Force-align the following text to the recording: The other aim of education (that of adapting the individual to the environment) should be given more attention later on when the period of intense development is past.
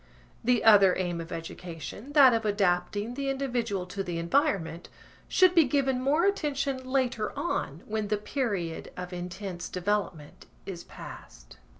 The 0.43 0.63
other 0.63 0.95
aim 0.97 1.21
of 1.21 1.31
education 1.31 2.13
(that 2.13 2.33
of 2.33 2.43
adapting 2.43 3.13
the 3.13 3.29
individual 3.29 3.85
to 3.85 4.01
the 4.03 4.17
environment) 4.17 4.89
should 5.27 5.53
be 5.53 5.65
given 5.65 6.01
more 6.01 6.25
attention 6.25 6.83
later 6.89 7.31
on 7.37 7.83
when 7.85 8.07
the 8.07 8.17
period 8.17 8.91
of 8.97 9.13
intense 9.13 9.69
development 9.69 10.47
is 10.65 10.83
past. 10.85 11.57